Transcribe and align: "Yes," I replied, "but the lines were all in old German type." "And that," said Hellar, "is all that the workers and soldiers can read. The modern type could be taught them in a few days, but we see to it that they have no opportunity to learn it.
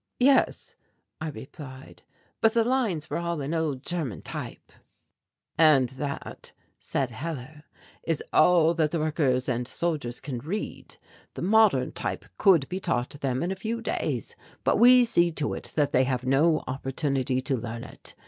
"Yes," 0.19 0.75
I 1.21 1.27
replied, 1.29 2.01
"but 2.41 2.55
the 2.55 2.63
lines 2.63 3.07
were 3.11 3.19
all 3.19 3.39
in 3.39 3.53
old 3.53 3.83
German 3.83 4.23
type." 4.23 4.71
"And 5.59 5.89
that," 5.89 6.53
said 6.79 7.11
Hellar, 7.11 7.65
"is 8.01 8.23
all 8.33 8.73
that 8.73 8.89
the 8.89 8.99
workers 8.99 9.47
and 9.47 9.67
soldiers 9.67 10.19
can 10.19 10.39
read. 10.39 10.97
The 11.35 11.43
modern 11.43 11.91
type 11.91 12.25
could 12.39 12.67
be 12.67 12.79
taught 12.79 13.11
them 13.19 13.43
in 13.43 13.51
a 13.51 13.55
few 13.55 13.79
days, 13.79 14.35
but 14.63 14.79
we 14.79 15.03
see 15.03 15.29
to 15.33 15.53
it 15.53 15.71
that 15.75 15.91
they 15.91 16.05
have 16.05 16.25
no 16.25 16.63
opportunity 16.65 17.39
to 17.41 17.55
learn 17.55 17.83
it. 17.83 18.15